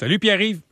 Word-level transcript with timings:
Salut 0.00 0.18
Pierre-Yves. 0.18 0.62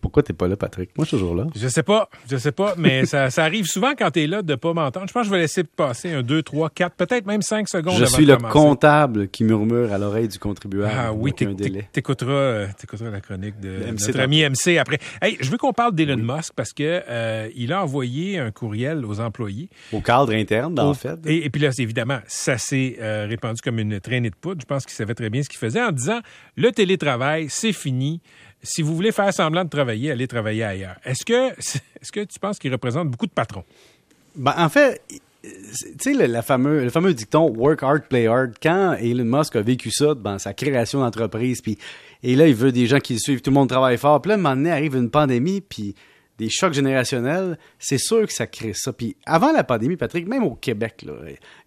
Pourquoi 0.00 0.22
t'es 0.24 0.32
pas 0.32 0.48
là, 0.48 0.56
Patrick? 0.56 0.90
Moi, 0.96 1.04
je 1.04 1.10
suis 1.10 1.18
toujours 1.18 1.36
là. 1.36 1.46
Je 1.54 1.68
sais 1.68 1.82
pas, 1.84 2.08
je 2.28 2.36
sais 2.36 2.50
pas, 2.52 2.74
mais 2.76 3.06
ça, 3.06 3.30
ça 3.30 3.44
arrive 3.44 3.64
souvent 3.64 3.92
quand 3.96 4.10
t'es 4.10 4.26
là 4.26 4.42
de 4.42 4.54
pas 4.56 4.72
m'entendre. 4.72 5.06
Je 5.08 5.12
pense 5.12 5.22
que 5.22 5.26
je 5.26 5.30
vais 5.32 5.40
laisser 5.40 5.62
passer 5.64 6.12
un 6.12 6.22
2, 6.22 6.42
3, 6.42 6.70
4, 6.70 6.94
peut-être 6.96 7.26
même 7.26 7.42
5 7.42 7.68
secondes 7.68 7.94
Je 7.96 8.04
avant 8.04 8.14
suis 8.14 8.26
de 8.26 8.30
le 8.32 8.36
commencer. 8.36 8.52
comptable 8.52 9.28
qui 9.28 9.44
murmure 9.44 9.92
à 9.92 9.98
l'oreille 9.98 10.26
du 10.28 10.38
contribuable. 10.38 10.92
Ah 10.96 11.12
oui, 11.12 11.32
t'écouteras, 11.32 12.32
euh, 12.32 12.66
t'écouteras 12.76 13.10
la 13.10 13.20
chronique 13.20 13.58
de 13.60 13.68
MC 13.92 14.08
notre 14.08 14.20
ami 14.20 14.42
MC 14.44 14.78
après. 14.78 14.98
Hey, 15.22 15.38
je 15.40 15.50
veux 15.50 15.58
qu'on 15.58 15.72
parle 15.72 15.94
d'Elon 15.94 16.16
Musk 16.16 16.52
parce 16.54 16.72
que 16.72 17.02
euh, 17.08 17.48
il 17.56 17.72
a 17.72 17.82
envoyé 17.82 18.38
un 18.38 18.50
courriel 18.50 19.04
aux 19.04 19.20
employés. 19.20 19.68
Au 19.92 20.00
cadre 20.00 20.34
interne, 20.34 20.78
en 20.78 20.94
fait. 20.94 21.18
Et, 21.26 21.46
et 21.46 21.50
puis 21.50 21.62
là, 21.62 21.70
évidemment, 21.78 22.18
ça 22.26 22.58
s'est 22.58 22.96
euh, 23.00 23.26
répandu 23.28 23.60
comme 23.62 23.78
une 23.78 24.00
traînée 24.00 24.30
de 24.30 24.36
poudre. 24.36 24.60
Je 24.60 24.66
pense 24.66 24.84
qu'il 24.86 24.94
savait 24.94 25.14
très 25.14 25.30
bien 25.30 25.42
ce 25.42 25.48
qu'il 25.48 25.58
faisait 25.58 25.82
en 25.82 25.90
disant 25.92 26.20
le 26.56 26.70
télétravail, 26.72 27.46
c'est 27.48 27.72
fini. 27.72 28.20
Si 28.66 28.82
vous 28.82 28.94
voulez 28.94 29.12
faire 29.12 29.32
semblant 29.32 29.64
de 29.64 29.70
travailler, 29.70 30.10
allez 30.10 30.26
travailler 30.26 30.64
ailleurs. 30.64 30.96
Est-ce 31.04 31.24
que, 31.24 31.52
est-ce 31.58 32.12
que 32.12 32.24
tu 32.24 32.38
penses 32.38 32.58
qu'il 32.58 32.72
représente 32.72 33.08
beaucoup 33.08 33.26
de 33.26 33.32
patrons? 33.32 33.64
Ben, 34.34 34.54
en 34.56 34.68
fait, 34.68 35.00
tu 35.42 35.50
sais, 36.00 36.12
le, 36.12 36.42
fameux, 36.42 36.84
le 36.84 36.90
fameux 36.90 37.14
dicton 37.14 37.48
work 37.56 37.82
hard, 37.82 38.02
play 38.08 38.26
hard, 38.26 38.54
quand 38.62 38.94
Elon 38.94 39.24
Musk 39.24 39.56
a 39.56 39.62
vécu 39.62 39.90
ça 39.90 40.14
dans 40.14 40.38
sa 40.38 40.52
création 40.52 41.00
d'entreprise, 41.00 41.60
puis 41.62 41.78
et 42.22 42.34
là, 42.34 42.48
il 42.48 42.54
veut 42.54 42.72
des 42.72 42.86
gens 42.86 42.98
qui 42.98 43.14
le 43.14 43.18
suivent, 43.18 43.40
tout 43.40 43.50
le 43.50 43.54
monde 43.54 43.68
travaille 43.68 43.98
fort, 43.98 44.20
puis 44.20 44.30
là, 44.30 44.34
à 44.34 44.38
un 44.38 44.40
moment 44.40 44.56
donné, 44.56 44.70
arrive 44.70 44.96
une 44.96 45.10
pandémie, 45.10 45.60
puis 45.60 45.94
des 46.38 46.48
chocs 46.50 46.72
générationnels, 46.72 47.58
c'est 47.78 47.98
sûr 47.98 48.26
que 48.26 48.32
ça 48.32 48.46
crée 48.46 48.72
ça. 48.74 48.92
Puis 48.92 49.16
avant 49.24 49.52
la 49.52 49.64
pandémie, 49.64 49.96
Patrick, 49.96 50.26
même 50.26 50.44
au 50.44 50.54
Québec, 50.54 51.06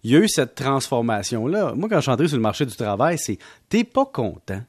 il 0.04 0.10
y 0.10 0.16
a 0.16 0.20
eu 0.20 0.28
cette 0.28 0.54
transformation-là. 0.54 1.74
Moi, 1.74 1.88
quand 1.88 1.96
je 1.96 2.02
suis 2.02 2.10
entré 2.10 2.28
sur 2.28 2.36
le 2.36 2.42
marché 2.42 2.66
du 2.66 2.76
travail, 2.76 3.18
c'est 3.18 3.38
t'es 3.68 3.84
pas 3.84 4.06
content. 4.06 4.62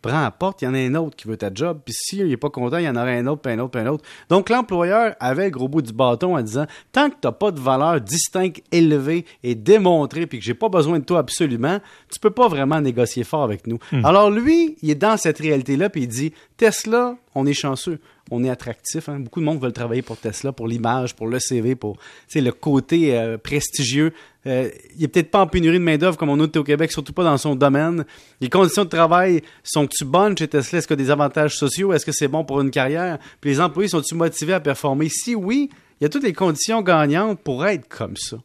Prends 0.00 0.22
la 0.22 0.30
porte, 0.30 0.62
il 0.62 0.66
y 0.66 0.68
en 0.68 0.74
a 0.74 0.78
un 0.78 0.94
autre 0.94 1.16
qui 1.16 1.26
veut 1.26 1.36
ta 1.36 1.50
job, 1.52 1.80
puis 1.84 1.92
s'il 1.92 2.26
n'est 2.28 2.36
pas 2.36 2.50
content, 2.50 2.78
il 2.78 2.84
y 2.84 2.88
en 2.88 2.94
aura 2.94 3.06
un 3.06 3.26
autre, 3.26 3.42
puis 3.42 3.52
un 3.52 3.58
autre, 3.58 3.70
puis 3.72 3.80
un 3.80 3.86
autre. 3.88 4.04
Donc, 4.28 4.48
l'employeur 4.48 5.14
avait 5.18 5.46
le 5.46 5.50
gros 5.50 5.66
bout 5.68 5.82
du 5.82 5.92
bâton 5.92 6.36
en 6.36 6.42
disant 6.42 6.66
tant 6.92 7.08
que 7.10 7.14
tu 7.14 7.26
n'as 7.26 7.32
pas 7.32 7.50
de 7.50 7.58
valeur 7.60 8.00
distincte, 8.00 8.62
élevée 8.70 9.24
et 9.42 9.54
démontrée, 9.54 10.26
puis 10.26 10.38
que 10.38 10.44
j'ai 10.44 10.54
pas 10.54 10.68
besoin 10.68 10.98
de 11.00 11.04
toi 11.04 11.18
absolument, 11.18 11.80
tu 12.12 12.20
peux 12.20 12.30
pas 12.30 12.48
vraiment 12.48 12.80
négocier 12.80 13.24
fort 13.24 13.42
avec 13.42 13.66
nous. 13.66 13.78
Alors, 14.04 14.30
lui, 14.30 14.76
il 14.82 14.90
est 14.90 14.94
dans 14.94 15.16
cette 15.16 15.38
réalité-là, 15.38 15.90
puis 15.90 16.02
il 16.02 16.08
dit 16.08 16.32
Tesla, 16.56 17.16
on 17.34 17.46
est 17.46 17.52
chanceux. 17.52 17.98
On 18.30 18.44
est 18.44 18.50
attractif. 18.50 19.08
hein. 19.08 19.20
Beaucoup 19.20 19.40
de 19.40 19.46
monde 19.46 19.58
veulent 19.58 19.72
travailler 19.72 20.02
pour 20.02 20.18
Tesla, 20.18 20.52
pour 20.52 20.68
l'image, 20.68 21.16
pour 21.16 21.28
le 21.28 21.38
CV, 21.38 21.74
pour 21.76 21.96
le 22.34 22.50
côté 22.50 23.16
euh, 23.18 23.38
prestigieux. 23.38 24.12
Euh, 24.48 24.70
il 24.96 25.04
est 25.04 25.08
peut-être 25.08 25.30
pas 25.30 25.42
en 25.42 25.46
pénurie 25.46 25.78
de 25.78 25.84
main-d'œuvre 25.84 26.16
comme 26.16 26.30
on 26.30 26.40
a 26.40 26.44
au 26.44 26.64
Québec, 26.64 26.90
surtout 26.90 27.12
pas 27.12 27.22
dans 27.22 27.36
son 27.36 27.54
domaine. 27.54 28.04
Les 28.40 28.48
conditions 28.48 28.84
de 28.84 28.88
travail 28.88 29.42
sont-tu 29.62 30.04
bonnes 30.04 30.36
chez 30.36 30.48
Tesla? 30.48 30.78
Est-ce 30.78 30.88
qu'il 30.88 30.98
y 30.98 31.02
a 31.02 31.04
des 31.04 31.10
avantages 31.10 31.56
sociaux? 31.56 31.92
Est-ce 31.92 32.06
que 32.06 32.12
c'est 32.12 32.28
bon 32.28 32.44
pour 32.44 32.60
une 32.60 32.70
carrière? 32.70 33.18
Puis 33.40 33.50
les 33.50 33.60
employés 33.60 33.88
sont-ils 33.88 34.16
motivés 34.16 34.54
à 34.54 34.60
performer? 34.60 35.08
Si 35.10 35.34
oui, 35.34 35.68
il 36.00 36.04
y 36.04 36.06
a 36.06 36.08
toutes 36.08 36.22
les 36.22 36.32
conditions 36.32 36.80
gagnantes 36.80 37.40
pour 37.40 37.66
être 37.66 37.88
comme 37.88 38.16
ça. 38.16 38.38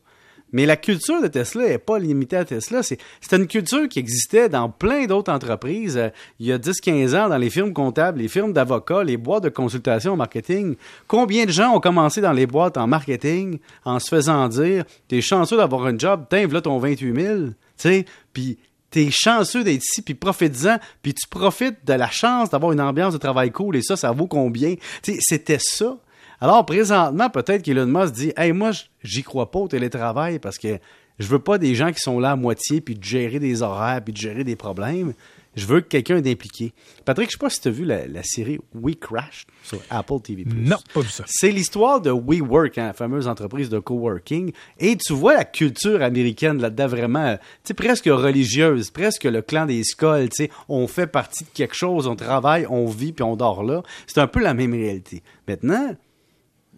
Mais 0.53 0.65
la 0.65 0.77
culture 0.77 1.21
de 1.21 1.27
Tesla 1.27 1.67
n'est 1.67 1.77
pas 1.79 1.99
limitée 1.99 2.37
à 2.37 2.45
Tesla. 2.45 2.81
C'est 2.83 2.97
une 3.31 3.47
culture 3.47 3.89
qui 3.89 3.99
existait 3.99 4.49
dans 4.49 4.69
plein 4.69 5.05
d'autres 5.05 5.31
entreprises. 5.31 5.97
Euh, 5.97 6.09
il 6.39 6.45
y 6.45 6.51
a 6.51 6.59
10-15 6.59 7.15
ans, 7.17 7.27
dans 7.27 7.37
les 7.37 7.49
firmes 7.49 7.73
comptables, 7.73 8.19
les 8.19 8.27
firmes 8.27 8.53
d'avocats, 8.53 9.03
les 9.03 9.17
boîtes 9.17 9.43
de 9.43 9.49
consultation 9.49 10.13
en 10.13 10.17
marketing. 10.17 10.75
Combien 11.07 11.45
de 11.45 11.51
gens 11.51 11.75
ont 11.75 11.79
commencé 11.79 12.21
dans 12.21 12.31
les 12.31 12.45
boîtes 12.45 12.77
en 12.77 12.87
marketing 12.87 13.57
en 13.83 13.99
se 13.99 14.09
faisant 14.09 14.47
dire 14.47 14.85
«T'es 15.07 15.21
chanceux 15.21 15.57
d'avoir 15.57 15.87
un 15.87 15.97
job, 15.97 16.25
tiens, 16.29 16.45
voilà 16.45 16.61
ton 16.61 16.77
28 16.77 17.21
000.» 17.21 17.37
Tu 17.45 17.53
sais, 17.77 18.05
puis 18.31 18.59
t'es 18.91 19.09
chanceux 19.09 19.63
d'être 19.63 19.83
ici, 19.83 20.03
puis 20.03 20.13
profite-en, 20.13 20.77
puis 21.01 21.15
tu 21.15 21.27
profites 21.27 21.83
de 21.83 21.93
la 21.93 22.11
chance 22.11 22.51
d'avoir 22.51 22.71
une 22.71 22.81
ambiance 22.81 23.13
de 23.13 23.17
travail 23.17 23.51
cool, 23.51 23.75
et 23.75 23.81
ça, 23.81 23.97
ça 23.97 24.11
vaut 24.11 24.27
combien? 24.27 24.75
Tu 25.01 25.13
sais, 25.13 25.17
c'était 25.19 25.57
ça. 25.59 25.97
Alors, 26.43 26.65
présentement, 26.65 27.29
peut-être 27.29 27.61
qu'Elon 27.61 27.85
Musk 27.85 28.15
dit 28.15 28.33
Hey, 28.35 28.51
moi, 28.51 28.71
j'y 29.01 29.23
crois 29.23 29.49
pas 29.49 29.59
au 29.59 29.69
télétravail 29.69 30.39
parce 30.39 30.57
que 30.57 30.77
je 31.17 31.27
veux 31.27 31.39
pas 31.39 31.57
des 31.57 31.73
gens 31.73 31.93
qui 31.93 32.01
sont 32.01 32.19
là 32.19 32.31
à 32.31 32.35
moitié 32.35 32.81
puis 32.81 32.95
de 32.95 33.03
gérer 33.03 33.39
des 33.39 33.61
horaires 33.61 34.03
puis 34.03 34.11
de 34.11 34.17
gérer 34.17 34.43
des 34.43 34.57
problèmes. 34.57 35.13
Je 35.55 35.65
veux 35.65 35.79
que 35.79 35.87
quelqu'un 35.87 36.19
d'impliqué. 36.19 36.73
Patrick, 37.05 37.29
je 37.29 37.35
sais 37.35 37.39
pas 37.39 37.49
si 37.49 37.61
tu 37.61 37.69
as 37.69 37.71
vu 37.71 37.85
la, 37.85 38.07
la 38.07 38.23
série 38.23 38.59
We 38.75 38.93
Crashed 38.99 39.47
sur 39.63 39.79
Apple 39.89 40.19
TV. 40.21 40.43
Non, 40.53 40.75
pas 40.93 40.99
vu 40.99 41.07
ça. 41.07 41.23
C'est 41.27 41.51
l'histoire 41.51 42.01
de 42.01 42.11
WeWork, 42.11 42.77
hein, 42.77 42.87
la 42.87 42.93
fameuse 42.93 43.29
entreprise 43.29 43.69
de 43.69 43.79
coworking. 43.79 44.51
Et 44.81 44.97
tu 44.97 45.13
vois 45.13 45.35
la 45.35 45.45
culture 45.45 46.01
américaine 46.01 46.59
là-dedans 46.59 46.87
vraiment, 46.87 47.25
euh, 47.25 47.37
tu 47.37 47.69
sais, 47.69 47.73
presque 47.73 48.07
religieuse, 48.07 48.91
presque 48.91 49.23
le 49.23 49.41
clan 49.41 49.65
des 49.65 49.81
skulls, 49.85 50.27
tu 50.27 50.43
sais. 50.43 50.51
On 50.67 50.87
fait 50.87 51.07
partie 51.07 51.45
de 51.45 51.49
quelque 51.53 51.75
chose, 51.75 52.05
on 52.05 52.17
travaille, 52.17 52.67
on 52.69 52.87
vit, 52.87 53.13
puis 53.13 53.23
on 53.23 53.37
dort 53.37 53.63
là. 53.63 53.81
C'est 54.07 54.19
un 54.19 54.27
peu 54.27 54.41
la 54.41 54.53
même 54.53 54.73
réalité. 54.73 55.23
Maintenant, 55.47 55.95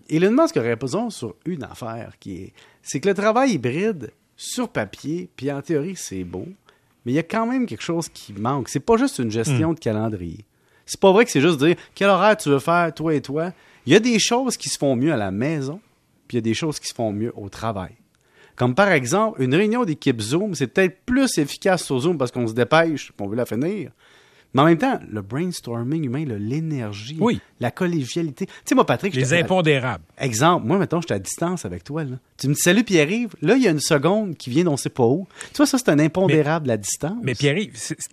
Elon 0.10 0.32
Musk 0.32 0.58
aurait 0.58 0.76
raison 0.76 1.10
sur 1.10 1.36
une 1.46 1.64
affaire 1.64 2.14
qui 2.20 2.44
est, 2.44 2.54
c'est 2.82 3.00
que 3.00 3.10
le 3.10 3.16
travail 3.16 3.54
hybride, 3.54 4.12
sur 4.38 4.70
papier, 4.70 5.30
puis 5.36 5.52
en 5.52 5.62
théorie, 5.62 5.96
c'est 5.96 6.24
beau, 6.24 6.48
mais 7.06 7.14
il 7.14 7.16
y 7.16 7.20
a 7.20 7.24
quand 7.24 7.46
même 7.46 7.66
quelque 7.66 7.84
chose 7.84 8.10
qui 8.10 8.34
manque. 8.34 8.70
C'est 8.70 8.80
pas 8.80 8.98
juste 8.98 9.20
une 9.20 9.32
gestion 9.32 9.74
de 9.74 9.80
calendrier. 9.80 10.46
C'est 10.86 11.00
pas 11.00 11.12
vrai 11.12 11.26
que 11.26 11.32
c'est 11.32 11.42
juste 11.42 11.60
dire 11.60 11.76
quel 11.94 12.10
horaire 12.10 12.38
tu 12.38 12.50
veux 12.50 12.60
faire, 12.60 12.94
toi 12.94 13.14
et 13.14 13.22
toi. 13.22 13.52
Il 13.86 13.94
y 13.94 13.96
a 13.96 14.00
des 14.00 14.20
choses 14.20 14.58
qui 14.58 14.70
se 14.70 14.78
font 14.78 14.96
mieux 14.96 15.14
à 15.14 15.18
la 15.18 15.32
maison, 15.32 15.80
puis 16.28 16.36
il 16.36 16.40
y 16.40 16.40
a 16.40 16.42
des 16.42 16.54
choses 16.54 16.80
qui 16.80 16.88
se 16.88 16.94
font 16.94 17.12
mieux 17.12 17.32
au 17.36 17.50
travail. 17.50 17.96
Comme 18.56 18.76
par 18.76 18.90
exemple, 18.90 19.42
une 19.42 19.54
réunion 19.54 19.84
d'équipe 19.84 20.22
Zoom, 20.22 20.56
c'est 20.56 20.68
peut-être 20.68 21.00
plus 21.06 21.38
efficace 21.38 21.84
sur 21.84 22.00
Zoom 22.00 22.18
parce 22.18 22.32
qu'on 22.32 22.48
se 22.48 22.54
dépêche, 22.54 23.12
puis 23.12 23.26
on 23.26 23.28
veut 23.28 23.36
la 23.36 23.46
finir. 23.46 23.92
Mais 24.56 24.62
en 24.62 24.66
même 24.66 24.78
temps, 24.78 25.00
le 25.12 25.22
brainstorming 25.22 26.06
humain, 26.06 26.26
l'énergie, 26.26 27.18
Oui. 27.20 27.40
la 27.60 27.70
collégialité. 27.72 28.46
Tu 28.48 28.54
sais, 28.66 28.74
moi, 28.76 28.86
Patrick, 28.86 29.14
Les 29.14 29.24
j'étais- 29.26 29.42
impondérables. 29.42 30.04
Exemple, 30.18 30.66
moi, 30.66 30.78
mettons, 30.78 31.02
je 31.02 31.08
suis 31.08 31.14
à 31.14 31.20
distance 31.20 31.66
avec 31.66 31.84
toi. 31.84 32.04
Là. 32.06 32.16
Tu 32.38 32.48
me 32.48 32.54
dis 32.54 32.62
salut 32.62 32.84
Pierre-Yves. 32.86 33.36
Là, 33.42 33.56
il 33.58 33.64
y 33.64 33.68
a 33.68 33.72
une 33.72 33.80
seconde 33.82 34.38
qui 34.38 34.50
vient 34.50 34.64
d'on 34.64 34.78
sait 34.78 34.90
pas 34.90 35.04
où. 35.06 35.28
Tu 35.52 35.58
vois, 35.58 35.66
ça, 35.68 35.78
c'est 35.78 35.90
un 35.90 36.00
impondérable 36.00 36.72
à 36.72 36.78
distance. 36.78 37.18
Mais 37.22 37.36
Pierre, 37.36 37.58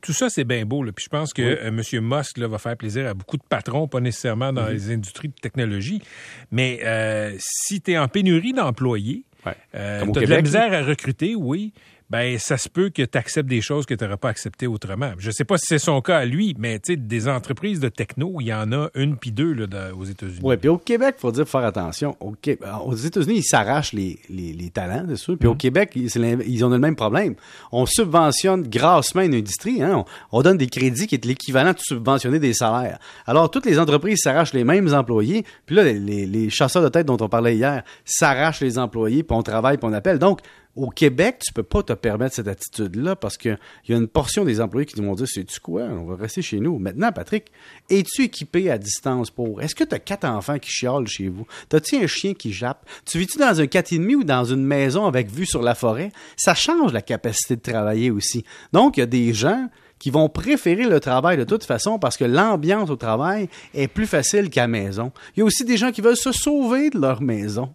tout 0.03 0.13
ça, 0.13 0.29
c'est 0.29 0.45
bien 0.45 0.65
beau. 0.67 0.83
Là. 0.83 0.93
Puis 0.93 1.05
je 1.05 1.09
pense 1.11 1.33
que 1.33 1.43
euh, 1.43 1.69
M. 1.69 1.81
Musk 2.05 2.39
là, 2.39 2.49
va 2.49 2.59
faire 2.59 2.77
plaisir 2.77 3.07
à 3.07 3.15
beaucoup 3.15 3.37
de 3.37 3.45
patrons, 3.49 3.87
pas 3.89 4.01
nécessairement 4.01 4.53
dans 4.53 4.67
les 4.67 4.91
industries 4.91 5.29
de 5.29 5.35
technologie. 5.41 6.03
Mais 6.51 6.81
euh, 6.85 7.35
si 7.39 7.81
tu 7.81 7.93
es 7.93 7.99
en 7.99 8.09
pénurie 8.09 8.53
d'employés, 8.53 9.25
Ouais. 9.47 9.55
euh, 9.75 10.05
tu 10.13 10.19
as 10.19 10.23
de 10.23 10.27
la 10.27 10.43
misère 10.43 10.73
à 10.73 10.83
recruter, 10.85 11.35
oui. 11.35 11.73
Ben, 12.13 12.39
ça 12.39 12.59
se 12.59 12.69
peut 12.69 12.91
que 12.91 13.01
tu 13.03 13.17
acceptes 13.17 13.49
des 13.49 13.63
choses 13.63 13.87
que 13.87 13.95
tu 13.95 14.05
n'aurais 14.05 14.19
pas 14.19 14.29
acceptées 14.29 14.67
autrement. 14.67 15.13
Je 15.17 15.31
sais 15.31 15.45
pas 15.47 15.57
si 15.57 15.65
c'est 15.67 15.79
son 15.79 16.03
cas 16.03 16.19
à 16.19 16.25
lui, 16.27 16.55
mais 16.59 16.79
tu 16.79 16.93
sais, 16.93 16.97
des 16.97 17.27
entreprises 17.27 17.81
de 17.81 17.89
techno, 17.89 18.37
il 18.41 18.49
y 18.49 18.53
en 18.53 18.71
a 18.71 18.91
une 18.95 19.17
puis 19.17 19.33
deux 19.33 19.55
là, 19.55 19.67
de- 19.67 19.93
aux 19.93 20.05
États-Unis. 20.05 20.41
Oui, 20.43 20.59
puis 20.59 20.69
au 20.69 20.77
Québec, 20.77 21.15
il 21.17 21.21
faut 21.23 21.33
dire, 21.33 21.49
faire 21.49 21.65
attention. 21.65 22.15
Au 22.21 22.35
Qué- 22.41 22.59
Aux 22.85 22.95
États-Unis, 22.95 23.39
ils 23.39 23.43
s'arrachent 23.43 23.95
les, 23.95 24.19
les, 24.29 24.53
les 24.53 24.69
talents, 24.69 25.07
c'est 25.09 25.17
sûr. 25.17 25.39
Puis 25.39 25.49
au 25.49 25.55
Québec, 25.55 25.93
ils, 25.95 26.65
ont 26.65 26.69
le 26.69 26.79
même 26.79 26.97
problème. 26.97 27.35
On 27.73 27.87
subventionne 27.87 28.69
grassement 28.69 29.23
une 29.23 29.35
industrie. 29.35 29.83
Hein? 29.83 30.05
On, 30.31 30.39
on 30.39 30.43
donne 30.43 30.59
des 30.59 30.67
crédits 30.69 31.07
qui 31.07 31.15
est 31.15 31.25
l'équivalent 31.25 31.73
de 31.73 31.79
subventionner 31.79 32.39
des 32.39 32.53
salaires. 32.53 32.99
Alors, 33.27 33.51
toutes 33.51 33.65
les 33.65 33.79
entreprises 33.79 34.19
s'arrachent 34.23 34.53
les 34.53 34.65
mêmes 34.65 34.93
employés. 34.93 35.47
Puis 35.65 35.77
là, 35.77 35.85
les 35.85 36.51
chasseurs 36.51 36.83
de 36.83 36.89
tête 36.91 37.07
dont 37.07 37.17
on 37.23 37.29
parlait 37.31 37.57
hier 37.57 37.83
s'arrachent 38.05 38.61
les 38.61 38.79
employés, 38.79 39.23
puis 39.23 39.35
on 39.35 39.43
travaille, 39.43 39.79
puis 39.79 39.89
on 39.91 39.95
appelle. 39.95 40.19
Donc, 40.19 40.41
au 40.75 40.89
Québec, 40.89 41.43
tu 41.45 41.53
peux 41.53 41.63
pas 41.63 41.83
te 41.83 41.93
permettre 41.93 42.35
cette 42.35 42.49
attitude-là 42.49 43.15
parce 43.15 43.37
qu'il 43.37 43.59
y 43.89 43.93
a 43.93 43.97
une 43.97 44.09
portion 44.09 44.45
des 44.45 44.61
employés 44.61 44.87
qui 44.87 45.01
vont 45.01 45.15
dire 45.15 45.29
C'est-tu 45.29 45.61
quoi? 45.61 45.83
On 45.83 46.05
va 46.05 46.17
rester 46.17 46.41
chez 46.41 46.61
nous. 46.61 46.79
Maintenant, 46.79 47.13
Patrick, 47.13 47.53
es-tu 47.91 48.23
équipé 48.23 48.71
à 48.71 48.79
distance 48.79 49.31
pour? 49.31 49.61
Est-ce 49.61 49.75
que 49.75 49.85
tu 49.85 49.95
as 49.95 49.99
quatre 49.99 50.25
enfants 50.25 50.59
qui 50.59 50.71
chiolent 50.71 51.07
chez 51.07 51.29
vous? 51.29 51.47
T'as-tu 51.69 51.97
un 51.97 52.07
chien 52.07 52.33
qui 52.33 52.53
jappe? 52.53 52.89
Tu 53.05 53.19
vis-tu 53.19 53.39
dans 53.39 53.61
un 53.61 53.65
4,5 53.65 54.15
ou 54.15 54.25
dans 54.25 54.45
une 54.45 54.65
maison 54.65 55.05
avec 55.07 55.31
vue 55.31 55.47
sur 55.47 55.63
la 55.63 55.75
forêt? 55.75 56.11
Ça 56.37 56.55
change 56.55 56.93
la 56.93 57.03
capacité 57.03 57.57
de 57.57 57.61
travailler 57.61 58.11
aussi. 58.11 58.45
Donc, 58.73 58.97
il 58.97 59.01
y 59.01 59.03
a 59.03 59.07
des 59.07 59.35
gens 59.35 59.69
qui 60.03 60.11
vont 60.11 60.29
préférer 60.29 60.83
le 60.89 60.99
travail 60.99 61.37
de 61.37 61.45
toute 61.45 61.63
façon 61.63 61.97
parce 62.01 62.17
que 62.17 62.25
l'ambiance 62.25 62.91
au 62.91 62.97
travail 62.97 63.49
est 63.73 63.87
plus 63.87 64.07
facile 64.09 64.51
qu'à 64.51 64.67
maison. 64.67 65.13
Il 65.37 65.41
y 65.41 65.43
a 65.43 65.45
aussi 65.45 65.65
des 65.65 65.77
gens 65.77 65.93
qui 65.93 66.01
veulent 66.01 66.17
se 66.17 66.33
sauver 66.33 66.91
de 66.91 66.99
leur 66.99 67.23
maison. 67.23 67.73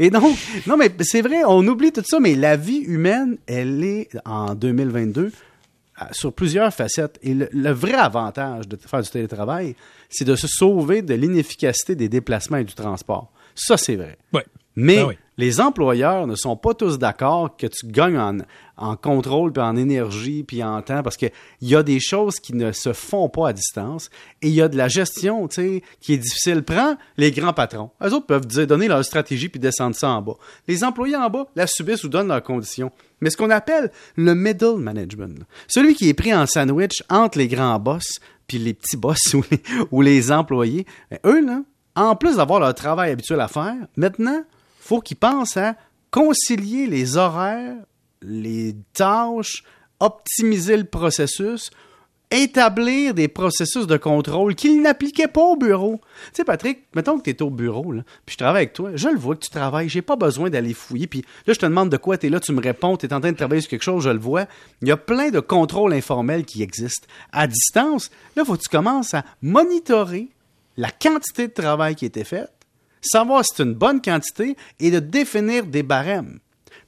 Et 0.00 0.10
donc, 0.10 0.36
non, 0.66 0.76
mais 0.76 0.90
c'est 1.02 1.22
vrai, 1.22 1.42
on 1.46 1.64
oublie 1.68 1.92
tout 1.92 2.02
ça, 2.04 2.18
mais 2.18 2.34
la 2.34 2.56
vie 2.56 2.78
humaine, 2.78 3.38
elle 3.46 3.84
est 3.84 4.08
en 4.24 4.56
2022 4.56 5.30
à- 5.96 6.12
sur 6.12 6.32
plusieurs 6.32 6.74
facettes. 6.74 7.16
Et 7.22 7.32
le, 7.32 7.48
le 7.52 7.70
vrai 7.70 7.92
avantage 7.94 8.66
de 8.66 8.76
faire 8.76 9.00
du 9.00 9.08
télétravail, 9.08 9.76
c'est 10.10 10.24
de 10.24 10.34
se 10.34 10.48
sauver 10.48 11.02
de 11.02 11.14
l'inefficacité 11.14 11.94
des 11.94 12.08
déplacements 12.08 12.56
et 12.56 12.64
du 12.64 12.74
transport. 12.74 13.30
Ça, 13.54 13.76
c'est 13.76 13.94
vrai. 13.94 14.18
Ouais. 14.32 14.44
Mais 14.80 15.02
oui. 15.02 15.18
les 15.38 15.60
employeurs 15.60 16.28
ne 16.28 16.36
sont 16.36 16.56
pas 16.56 16.72
tous 16.72 17.00
d'accord 17.00 17.56
que 17.56 17.66
tu 17.66 17.84
gagnes 17.88 18.16
en, 18.16 18.38
en 18.76 18.94
contrôle, 18.94 19.52
puis 19.52 19.60
en 19.60 19.74
énergie, 19.74 20.44
puis 20.44 20.62
en 20.62 20.80
temps, 20.82 21.02
parce 21.02 21.16
qu'il 21.16 21.32
y 21.62 21.74
a 21.74 21.82
des 21.82 21.98
choses 21.98 22.38
qui 22.38 22.54
ne 22.54 22.70
se 22.70 22.92
font 22.92 23.28
pas 23.28 23.48
à 23.48 23.52
distance, 23.52 24.08
et 24.40 24.46
il 24.46 24.54
y 24.54 24.62
a 24.62 24.68
de 24.68 24.76
la 24.76 24.86
gestion, 24.86 25.48
tu 25.48 25.54
sais, 25.56 25.82
qui 26.00 26.14
est 26.14 26.18
difficile. 26.18 26.62
Prends 26.62 26.96
les 27.16 27.32
grands 27.32 27.52
patrons. 27.52 27.90
Eux 28.00 28.14
autres 28.14 28.26
peuvent 28.26 28.46
dire, 28.46 28.68
donner 28.68 28.86
leur 28.86 29.04
stratégie, 29.04 29.48
puis 29.48 29.58
descendre 29.58 29.96
ça 29.96 30.10
en 30.10 30.22
bas. 30.22 30.36
Les 30.68 30.84
employés 30.84 31.16
en 31.16 31.28
bas 31.28 31.48
la 31.56 31.66
subissent 31.66 32.04
ou 32.04 32.08
donnent 32.08 32.28
leurs 32.28 32.44
conditions. 32.44 32.92
Mais 33.20 33.30
ce 33.30 33.36
qu'on 33.36 33.50
appelle 33.50 33.90
le 34.14 34.36
middle 34.36 34.76
management, 34.78 35.44
celui 35.66 35.96
qui 35.96 36.08
est 36.08 36.14
pris 36.14 36.32
en 36.32 36.46
sandwich 36.46 37.02
entre 37.10 37.38
les 37.38 37.48
grands 37.48 37.80
boss, 37.80 38.20
puis 38.46 38.58
les 38.58 38.74
petits 38.74 38.96
boss 38.96 39.18
ou 39.34 39.42
les, 39.50 39.60
ou 39.90 40.02
les 40.02 40.30
employés, 40.30 40.86
ben, 41.10 41.18
eux, 41.26 41.44
là, 41.44 41.62
en 41.96 42.14
plus 42.14 42.36
d'avoir 42.36 42.60
leur 42.60 42.74
travail 42.74 43.10
habituel 43.10 43.40
à 43.40 43.48
faire, 43.48 43.74
maintenant, 43.96 44.44
faut 44.78 45.00
qu'ils 45.00 45.16
pensent 45.16 45.56
à 45.56 45.76
concilier 46.10 46.86
les 46.86 47.16
horaires, 47.16 47.76
les 48.22 48.74
tâches, 48.94 49.62
optimiser 50.00 50.76
le 50.76 50.84
processus, 50.84 51.70
établir 52.30 53.14
des 53.14 53.28
processus 53.28 53.86
de 53.86 53.96
contrôle 53.96 54.54
qu'ils 54.54 54.82
n'appliquaient 54.82 55.28
pas 55.28 55.42
au 55.42 55.56
bureau. 55.56 56.00
Tu 56.26 56.30
sais, 56.34 56.44
Patrick, 56.44 56.84
mettons 56.94 57.18
que 57.18 57.24
tu 57.24 57.30
es 57.30 57.42
au 57.42 57.50
bureau, 57.50 57.94
puis 58.26 58.34
je 58.34 58.36
travaille 58.36 58.62
avec 58.62 58.74
toi, 58.74 58.90
je 58.94 59.08
le 59.08 59.18
vois 59.18 59.34
que 59.34 59.44
tu 59.44 59.50
travailles, 59.50 59.88
j'ai 59.88 60.02
pas 60.02 60.16
besoin 60.16 60.50
d'aller 60.50 60.74
fouiller, 60.74 61.06
puis 61.06 61.24
là, 61.46 61.54
je 61.54 61.58
te 61.58 61.66
demande 61.66 61.90
de 61.90 61.96
quoi 61.96 62.18
tu 62.18 62.26
es 62.26 62.30
là, 62.30 62.40
tu 62.40 62.52
me 62.52 62.60
réponds, 62.60 62.96
tu 62.96 63.06
es 63.06 63.12
en 63.14 63.20
train 63.20 63.32
de 63.32 63.36
travailler 63.36 63.62
sur 63.62 63.70
quelque 63.70 63.82
chose, 63.82 64.04
je 64.04 64.10
le 64.10 64.18
vois. 64.18 64.46
Il 64.82 64.88
y 64.88 64.92
a 64.92 64.96
plein 64.96 65.30
de 65.30 65.40
contrôles 65.40 65.94
informels 65.94 66.44
qui 66.44 66.62
existent. 66.62 67.06
À 67.32 67.46
distance, 67.46 68.10
là, 68.36 68.44
faut 68.44 68.56
que 68.56 68.62
tu 68.62 68.68
commences 68.68 69.14
à 69.14 69.24
monitorer 69.40 70.28
la 70.76 70.90
quantité 70.90 71.48
de 71.48 71.52
travail 71.52 71.94
qui 71.94 72.04
été 72.04 72.24
faite, 72.24 72.52
savoir 73.00 73.44
si 73.44 73.52
c'est 73.56 73.62
une 73.62 73.74
bonne 73.74 74.00
quantité 74.02 74.56
et 74.80 74.90
de 74.90 74.98
définir 75.00 75.66
des 75.66 75.82
barèmes. 75.82 76.38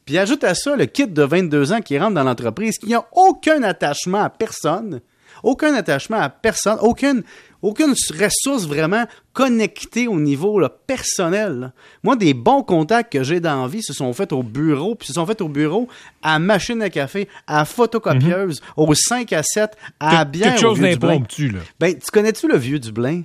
Puis 0.05 0.19
ajoute 0.19 0.45
à 0.45 0.55
ça 0.55 0.75
le 0.77 0.87
kit 0.87 1.07
de 1.07 1.23
22 1.23 1.73
ans 1.73 1.81
qui 1.81 1.99
rentre 1.99 2.15
dans 2.15 2.25
l'entreprise, 2.25 2.79
qui 2.79 2.89
n'a 2.91 3.05
aucun 3.13 3.63
attachement 3.63 4.23
à 4.23 4.31
personne, 4.31 5.01
aucun 5.43 5.73
attachement 5.75 6.19
à 6.19 6.29
personne, 6.29 6.79
aucune, 6.81 7.23
aucune 7.63 7.95
ressource 8.19 8.67
vraiment 8.67 9.05
connectée 9.33 10.09
au 10.09 10.19
niveau 10.19 10.59
là, 10.59 10.69
personnel. 10.69 11.53
là. 11.61 11.73
Moi, 12.03 12.17
des 12.17 12.35
bons 12.35 12.63
contacts 12.63 13.13
que 13.13 13.23
j'ai 13.23 13.41
dans 13.41 13.63
la 13.63 13.69
vie 13.69 13.83
se 13.83 13.93
sont 13.93 14.13
faits 14.13 14.33
au 14.33 14.43
bureau, 14.43 14.97
puis 14.97 15.07
se 15.07 15.15
sont 15.15 15.25
faits 15.27 15.41
au 15.43 15.49
bureau 15.49 15.87
à 16.23 16.39
machine 16.39 16.83
à 16.83 16.91
café, 16.91 17.29
à 17.47 17.65
photocopieuse, 17.65 18.61
au 18.77 18.93
5 18.95 19.33
à 19.33 19.43
7, 19.43 19.71
à 20.01 20.11
Quel- 20.25 20.31
bière 20.31 20.49
Quelque 20.55 20.61
chose 20.61 20.81
d'impromptu, 20.81 21.51
là. 21.51 21.61
Ben, 21.79 21.95
tu 21.95 22.11
connais-tu 22.11 22.49
le 22.49 22.57
vieux 22.57 22.79
Dublin? 22.81 23.23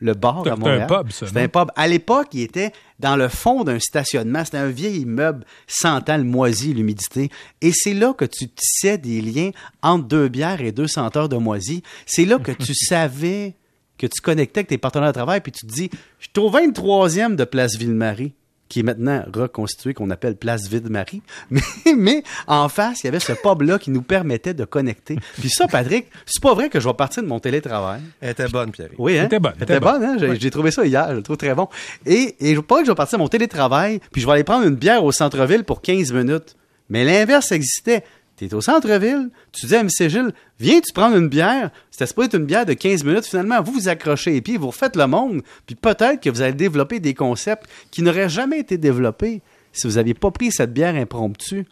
Le 0.00 0.14
bar 0.14 0.46
à 0.46 0.52
un 0.52 0.56
Montréal. 0.56 0.86
pub, 0.88 1.10
ça, 1.12 1.26
C'était 1.26 1.42
un 1.42 1.48
pub. 1.48 1.70
À 1.76 1.86
l'époque, 1.86 2.28
il 2.32 2.42
était 2.42 2.72
dans 2.98 3.16
le 3.16 3.28
fond 3.28 3.62
d'un 3.62 3.78
stationnement. 3.78 4.44
C'était 4.44 4.58
un 4.58 4.68
vieil 4.68 5.00
immeuble 5.02 5.44
sentant 5.66 6.16
le 6.16 6.24
moisi 6.24 6.72
et 6.72 6.74
l'humidité. 6.74 7.30
Et 7.60 7.70
c'est 7.72 7.94
là 7.94 8.12
que 8.12 8.24
tu 8.24 8.48
tissais 8.48 8.98
des 8.98 9.20
liens 9.20 9.50
entre 9.82 10.04
deux 10.06 10.28
bières 10.28 10.60
et 10.60 10.72
deux 10.72 10.88
senteurs 10.88 11.28
de 11.28 11.36
moisi. 11.36 11.82
C'est 12.06 12.24
là 12.24 12.38
que 12.38 12.52
tu 12.52 12.74
savais 12.88 13.54
que 13.96 14.06
tu 14.06 14.20
connectais 14.20 14.60
avec 14.60 14.68
tes 14.68 14.78
partenaires 14.78 15.10
de 15.10 15.14
travail, 15.14 15.40
puis 15.40 15.52
tu 15.52 15.66
te 15.66 15.72
dis, 15.72 15.88
je 16.18 16.26
suis 16.26 16.44
au 16.44 16.50
23e 16.50 17.36
de 17.36 17.44
Place 17.44 17.76
Ville-Marie 17.76 18.34
qui 18.74 18.80
est 18.80 18.82
maintenant 18.82 19.22
reconstitué, 19.32 19.94
qu'on 19.94 20.10
appelle 20.10 20.34
Place 20.34 20.68
Ville-Marie. 20.68 21.22
Mais, 21.50 21.60
mais 21.96 22.22
en 22.48 22.68
face, 22.68 23.04
il 23.04 23.06
y 23.06 23.08
avait 23.08 23.20
ce 23.20 23.30
pub-là 23.32 23.78
qui 23.78 23.92
nous 23.92 24.02
permettait 24.02 24.52
de 24.52 24.64
connecter. 24.64 25.16
Puis 25.38 25.48
ça, 25.48 25.68
Patrick, 25.68 26.06
c'est 26.26 26.42
pas 26.42 26.54
vrai 26.54 26.68
que 26.68 26.80
je 26.80 26.88
vais 26.88 26.94
partir 26.94 27.22
de 27.22 27.28
mon 27.28 27.38
télétravail. 27.38 28.00
Elle 28.20 28.30
était 28.30 28.48
bonne, 28.48 28.72
Pierre. 28.72 28.88
Oui, 28.98 29.16
hein? 29.16 29.22
C'était 29.24 29.38
bonne, 29.38 29.52
C'était 29.60 29.74
c'était 29.74 29.80
bonne, 29.80 30.02
hein? 30.02 30.16
J'ai 30.18 30.28
Oui. 30.28 30.50
trouvé 30.50 30.72
ça 30.72 30.84
hier, 30.84 31.06
je 31.10 31.14
le 31.14 31.22
trouve 31.22 31.36
très 31.36 31.54
bon. 31.54 31.68
Et, 32.04 32.34
et 32.40 32.56
je 32.56 32.60
pas 32.60 32.80
que 32.80 32.86
je 32.86 32.90
vais 32.90 32.96
partir 32.96 33.14
à 33.14 33.22
mon 33.22 33.28
télétravail, 33.28 34.00
puis 34.10 34.20
je 34.20 34.26
vais 34.26 34.32
aller 34.32 34.42
prendre 34.44 34.66
une 34.66 34.74
bière 34.74 35.04
au 35.04 35.12
centre-ville 35.12 35.62
pour 35.62 35.80
15 35.80 36.12
minutes. 36.12 36.56
Mais 36.88 37.04
l'inverse 37.04 37.52
existait. 37.52 38.02
Tu 38.36 38.46
es 38.46 38.54
au 38.54 38.60
centre-ville, 38.60 39.30
tu 39.52 39.66
dis 39.66 39.76
à 39.76 39.80
M. 39.80 39.88
Gilles, 39.88 40.32
viens-tu 40.58 40.92
prendre 40.92 41.16
une 41.16 41.28
bière? 41.28 41.70
C'était 41.90 42.06
supposé 42.06 42.26
être 42.26 42.34
une 42.38 42.46
bière 42.46 42.66
de 42.66 42.72
15 42.72 43.04
minutes. 43.04 43.26
Finalement, 43.26 43.62
vous 43.62 43.72
vous 43.72 43.88
accrochez 43.88 44.32
les 44.32 44.40
pieds, 44.40 44.56
vous 44.56 44.66
refaites 44.68 44.96
le 44.96 45.06
monde, 45.06 45.42
puis 45.66 45.76
peut-être 45.76 46.20
que 46.20 46.30
vous 46.30 46.42
allez 46.42 46.52
développer 46.54 46.98
des 46.98 47.14
concepts 47.14 47.68
qui 47.92 48.02
n'auraient 48.02 48.28
jamais 48.28 48.58
été 48.58 48.76
développés 48.76 49.40
si 49.72 49.86
vous 49.86 49.94
n'aviez 49.94 50.14
pas 50.14 50.30
pris 50.32 50.50
cette 50.50 50.72
bière 50.72 50.94
impromptue. 50.96 51.64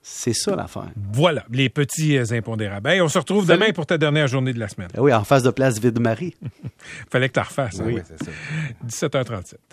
C'est 0.00 0.32
ça 0.32 0.56
l'affaire. 0.56 0.88
Voilà, 1.12 1.44
les 1.50 1.68
petits 1.68 2.16
euh, 2.16 2.24
impondérables. 2.30 2.88
Hey, 2.88 3.00
on 3.02 3.08
se 3.08 3.18
retrouve 3.18 3.46
Salut. 3.46 3.60
demain 3.60 3.72
pour 3.72 3.84
ta 3.84 3.98
dernière 3.98 4.26
journée 4.26 4.54
de 4.54 4.58
la 4.58 4.68
semaine. 4.68 4.88
Ah 4.96 5.02
oui, 5.02 5.12
en 5.12 5.22
face 5.22 5.42
de 5.42 5.50
Place 5.50 5.78
Vide-Marie. 5.78 6.34
Fallait 7.10 7.28
que 7.28 7.34
tu 7.34 7.40
refasses. 7.40 7.78
hein? 7.80 7.84
Oui, 7.86 7.98
c'est 8.08 8.24
ça. 9.00 9.08
17h37. 9.08 9.54